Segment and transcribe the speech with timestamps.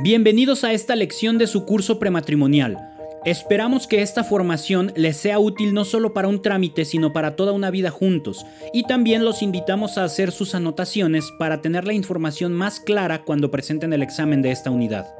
[0.00, 2.78] Bienvenidos a esta lección de su curso prematrimonial.
[3.24, 7.50] Esperamos que esta formación les sea útil no solo para un trámite, sino para toda
[7.50, 8.46] una vida juntos.
[8.72, 13.50] Y también los invitamos a hacer sus anotaciones para tener la información más clara cuando
[13.50, 15.12] presenten el examen de esta unidad.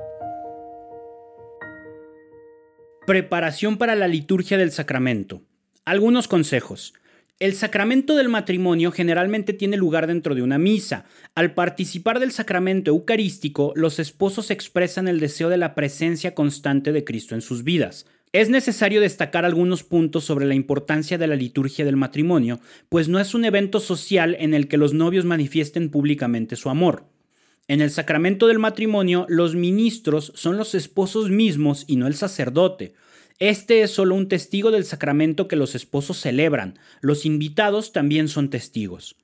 [3.05, 5.43] Preparación para la liturgia del sacramento.
[5.85, 6.95] Algunos consejos.
[7.41, 11.05] El sacramento del matrimonio generalmente tiene lugar dentro de una misa.
[11.37, 17.05] Al participar del sacramento eucarístico, los esposos expresan el deseo de la presencia constante de
[17.05, 18.07] Cristo en sus vidas.
[18.33, 23.21] Es necesario destacar algunos puntos sobre la importancia de la liturgia del matrimonio, pues no
[23.21, 27.05] es un evento social en el que los novios manifiesten públicamente su amor.
[27.69, 32.95] En el sacramento del matrimonio, los ministros son los esposos mismos y no el sacerdote.
[33.39, 36.79] Este es solo un testigo del sacramento que los esposos celebran.
[37.01, 39.15] Los invitados también son testigos.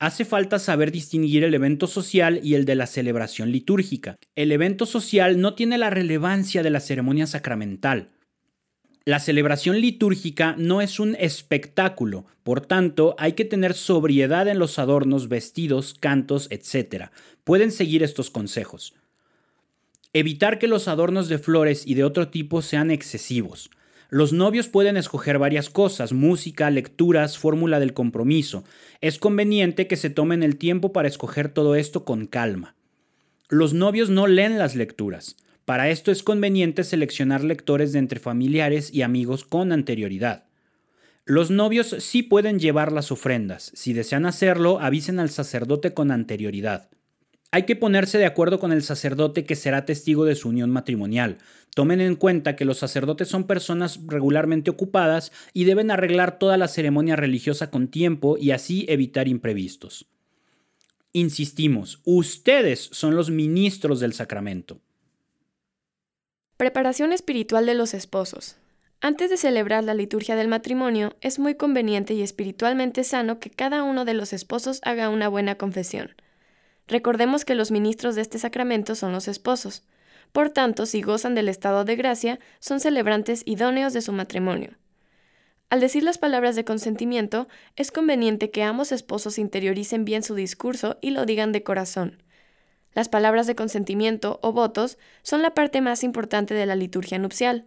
[0.00, 4.16] Hace falta saber distinguir el evento social y el de la celebración litúrgica.
[4.34, 8.10] El evento social no tiene la relevancia de la ceremonia sacramental.
[9.04, 14.78] La celebración litúrgica no es un espectáculo, por tanto hay que tener sobriedad en los
[14.78, 17.06] adornos, vestidos, cantos, etc.
[17.42, 18.94] Pueden seguir estos consejos.
[20.12, 23.70] Evitar que los adornos de flores y de otro tipo sean excesivos.
[24.10, 28.64] Los novios pueden escoger varias cosas, música, lecturas, fórmula del compromiso.
[29.02, 32.74] Es conveniente que se tomen el tiempo para escoger todo esto con calma.
[33.50, 35.36] Los novios no leen las lecturas.
[35.66, 40.44] Para esto es conveniente seleccionar lectores de entre familiares y amigos con anterioridad.
[41.26, 43.70] Los novios sí pueden llevar las ofrendas.
[43.74, 46.88] Si desean hacerlo, avisen al sacerdote con anterioridad.
[47.50, 51.38] Hay que ponerse de acuerdo con el sacerdote que será testigo de su unión matrimonial.
[51.74, 56.68] Tomen en cuenta que los sacerdotes son personas regularmente ocupadas y deben arreglar toda la
[56.68, 60.06] ceremonia religiosa con tiempo y así evitar imprevistos.
[61.12, 64.80] Insistimos, ustedes son los ministros del sacramento.
[66.58, 68.56] Preparación espiritual de los esposos.
[69.00, 73.84] Antes de celebrar la liturgia del matrimonio, es muy conveniente y espiritualmente sano que cada
[73.84, 76.10] uno de los esposos haga una buena confesión.
[76.88, 79.84] Recordemos que los ministros de este sacramento son los esposos.
[80.32, 84.72] Por tanto, si gozan del estado de gracia, son celebrantes idóneos de su matrimonio.
[85.70, 90.96] Al decir las palabras de consentimiento, es conveniente que ambos esposos interioricen bien su discurso
[91.02, 92.22] y lo digan de corazón.
[92.94, 97.66] Las palabras de consentimiento o votos son la parte más importante de la liturgia nupcial.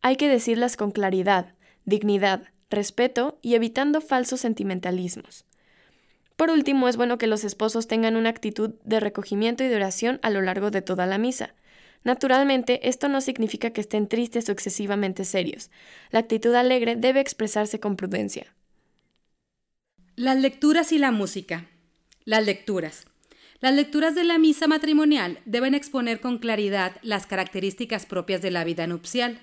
[0.00, 1.54] Hay que decirlas con claridad,
[1.84, 5.44] dignidad, respeto y evitando falsos sentimentalismos.
[6.38, 10.20] Por último, es bueno que los esposos tengan una actitud de recogimiento y de oración
[10.22, 11.56] a lo largo de toda la misa.
[12.04, 15.68] Naturalmente, esto no significa que estén tristes o excesivamente serios.
[16.12, 18.54] La actitud alegre debe expresarse con prudencia.
[20.14, 21.66] Las lecturas y la música.
[22.24, 23.08] Las lecturas.
[23.58, 28.62] Las lecturas de la misa matrimonial deben exponer con claridad las características propias de la
[28.62, 29.40] vida nupcial.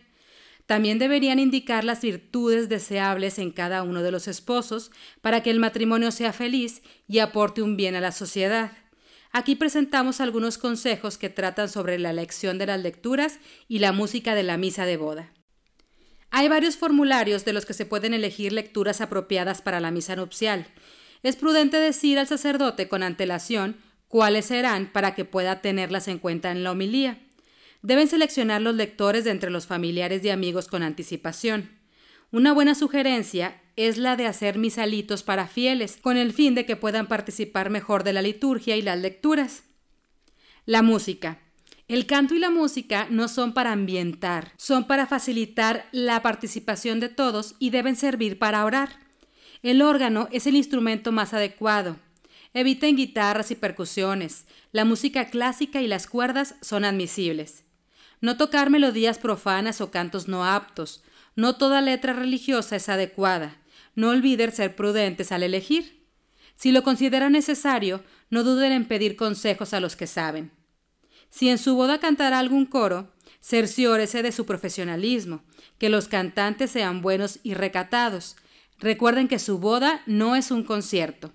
[0.65, 5.59] También deberían indicar las virtudes deseables en cada uno de los esposos para que el
[5.59, 8.71] matrimonio sea feliz y aporte un bien a la sociedad.
[9.31, 14.33] Aquí presentamos algunos consejos que tratan sobre la elección de las lecturas y la música
[14.33, 15.33] de la misa de boda.
[16.31, 20.67] Hay varios formularios de los que se pueden elegir lecturas apropiadas para la misa nupcial.
[21.21, 23.77] Es prudente decir al sacerdote con antelación
[24.07, 27.24] cuáles serán para que pueda tenerlas en cuenta en la homilía.
[27.85, 31.69] Deben seleccionar los lectores de entre los familiares y amigos con anticipación.
[32.31, 36.77] Una buena sugerencia es la de hacer misalitos para fieles, con el fin de que
[36.77, 39.65] puedan participar mejor de la liturgia y las lecturas.
[40.65, 41.37] La música.
[41.87, 47.09] El canto y la música no son para ambientar, son para facilitar la participación de
[47.09, 48.97] todos y deben servir para orar.
[49.61, 51.97] El órgano es el instrumento más adecuado.
[52.51, 54.47] Eviten guitarras y percusiones.
[54.71, 57.64] La música clásica y las cuerdas son admisibles.
[58.21, 61.03] No tocar melodías profanas o cantos no aptos.
[61.35, 63.57] No toda letra religiosa es adecuada.
[63.95, 66.05] No olviden ser prudentes al elegir.
[66.55, 70.51] Si lo consideran necesario, no duden en pedir consejos a los que saben.
[71.29, 73.11] Si en su boda cantará algún coro,
[73.41, 75.43] cerciórese de su profesionalismo,
[75.77, 78.37] que los cantantes sean buenos y recatados.
[78.79, 81.33] Recuerden que su boda no es un concierto.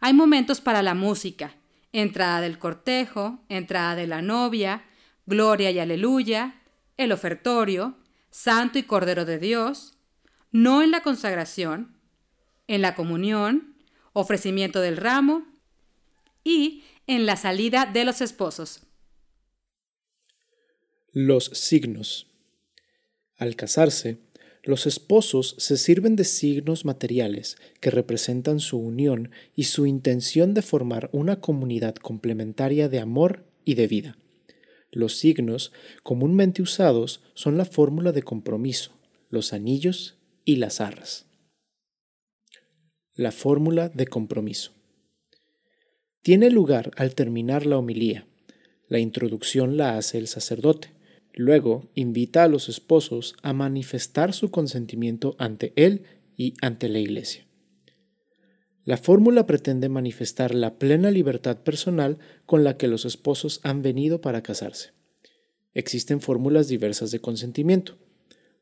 [0.00, 1.56] Hay momentos para la música,
[1.92, 4.84] entrada del cortejo, entrada de la novia,
[5.28, 6.62] gloria y aleluya,
[6.96, 7.96] el ofertorio,
[8.30, 9.98] santo y cordero de Dios,
[10.50, 11.96] no en la consagración,
[12.66, 13.76] en la comunión,
[14.12, 15.46] ofrecimiento del ramo
[16.42, 18.80] y en la salida de los esposos.
[21.12, 22.26] Los signos.
[23.36, 24.18] Al casarse,
[24.62, 30.62] los esposos se sirven de signos materiales que representan su unión y su intención de
[30.62, 34.18] formar una comunidad complementaria de amor y de vida.
[34.90, 38.92] Los signos comúnmente usados son la fórmula de compromiso,
[39.28, 41.26] los anillos y las arras.
[43.14, 44.72] La fórmula de compromiso.
[46.22, 48.26] Tiene lugar al terminar la homilía.
[48.88, 50.92] La introducción la hace el sacerdote.
[51.34, 56.04] Luego invita a los esposos a manifestar su consentimiento ante él
[56.36, 57.47] y ante la iglesia.
[58.88, 64.22] La fórmula pretende manifestar la plena libertad personal con la que los esposos han venido
[64.22, 64.92] para casarse.
[65.74, 67.98] Existen fórmulas diversas de consentimiento.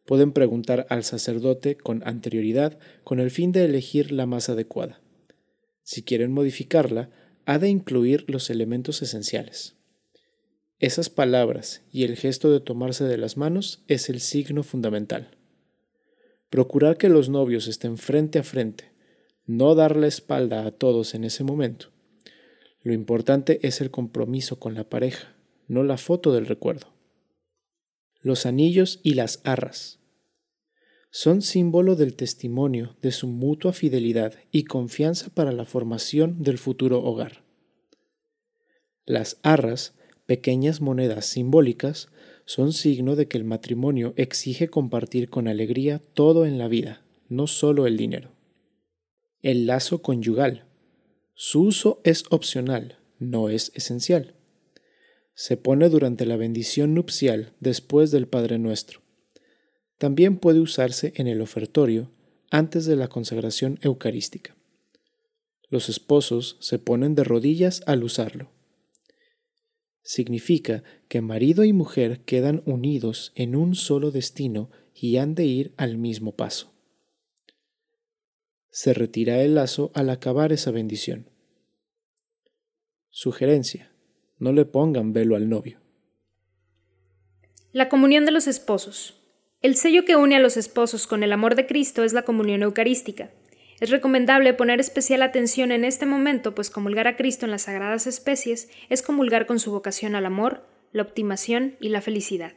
[0.04, 5.00] Pueden preguntar al sacerdote con anterioridad con el fin de elegir la más adecuada.
[5.84, 7.08] Si quieren modificarla,
[7.44, 9.76] ha de incluir los elementos esenciales.
[10.80, 15.30] Esas palabras y el gesto de tomarse de las manos es el signo fundamental.
[16.50, 18.95] Procurar que los novios estén frente a frente,
[19.46, 21.90] no dar la espalda a todos en ese momento.
[22.82, 25.36] Lo importante es el compromiso con la pareja,
[25.68, 26.88] no la foto del recuerdo.
[28.20, 30.00] Los anillos y las arras
[31.10, 37.02] son símbolo del testimonio de su mutua fidelidad y confianza para la formación del futuro
[37.02, 37.44] hogar.
[39.06, 39.94] Las arras,
[40.26, 42.08] pequeñas monedas simbólicas,
[42.44, 47.46] son signo de que el matrimonio exige compartir con alegría todo en la vida, no
[47.46, 48.35] solo el dinero
[49.46, 50.64] el lazo conyugal.
[51.34, 54.34] Su uso es opcional, no es esencial.
[55.34, 59.02] Se pone durante la bendición nupcial después del Padre Nuestro.
[59.98, 62.10] También puede usarse en el ofertorio
[62.50, 64.56] antes de la consagración eucarística.
[65.68, 68.50] Los esposos se ponen de rodillas al usarlo.
[70.02, 75.72] Significa que marido y mujer quedan unidos en un solo destino y han de ir
[75.76, 76.75] al mismo paso
[78.76, 81.30] se retira el lazo al acabar esa bendición.
[83.08, 83.90] Sugerencia.
[84.38, 85.80] No le pongan velo al novio.
[87.72, 89.18] La comunión de los esposos.
[89.62, 92.62] El sello que une a los esposos con el amor de Cristo es la comunión
[92.62, 93.30] eucarística.
[93.80, 98.06] Es recomendable poner especial atención en este momento, pues comulgar a Cristo en las sagradas
[98.06, 102.52] especies es comulgar con su vocación al amor, la optimación y la felicidad.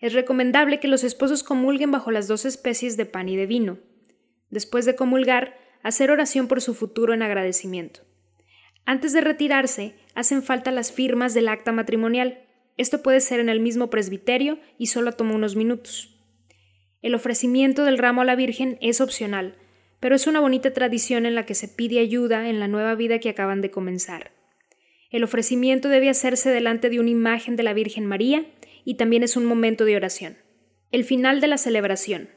[0.00, 3.80] Es recomendable que los esposos comulguen bajo las dos especies de pan y de vino,
[4.50, 8.00] después de comulgar, hacer oración por su futuro en agradecimiento.
[8.84, 12.46] Antes de retirarse, hacen falta las firmas del acta matrimonial.
[12.76, 16.18] Esto puede ser en el mismo presbiterio y solo toma unos minutos.
[17.02, 19.56] El ofrecimiento del ramo a la Virgen es opcional,
[20.00, 23.18] pero es una bonita tradición en la que se pide ayuda en la nueva vida
[23.18, 24.32] que acaban de comenzar.
[25.10, 28.46] El ofrecimiento debe hacerse delante de una imagen de la Virgen María
[28.84, 30.38] y también es un momento de oración.
[30.90, 32.30] El final de la celebración.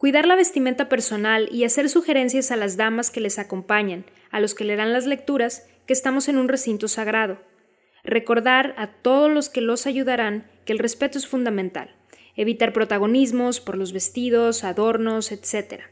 [0.00, 4.54] Cuidar la vestimenta personal y hacer sugerencias a las damas que les acompañan, a los
[4.54, 7.36] que leerán las lecturas, que estamos en un recinto sagrado.
[8.02, 11.94] Recordar a todos los que los ayudarán que el respeto es fundamental.
[12.34, 15.82] Evitar protagonismos por los vestidos, adornos, etc.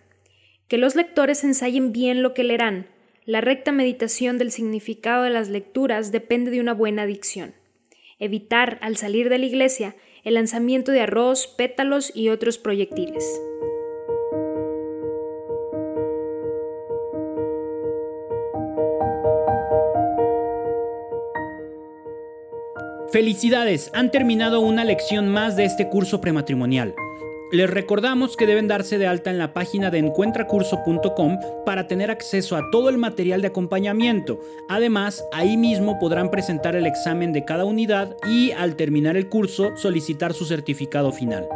[0.69, 2.87] Que los lectores ensayen bien lo que leerán.
[3.26, 7.52] La recta meditación del significado de las lecturas depende de una buena dicción.
[8.19, 13.38] Evitar, al salir de la iglesia, el lanzamiento de arroz, pétalos y otros proyectiles.
[23.18, 26.94] Felicidades, han terminado una lección más de este curso prematrimonial.
[27.50, 32.54] Les recordamos que deben darse de alta en la página de encuentracurso.com para tener acceso
[32.54, 34.38] a todo el material de acompañamiento.
[34.68, 39.76] Además, ahí mismo podrán presentar el examen de cada unidad y al terminar el curso
[39.76, 41.48] solicitar su certificado final.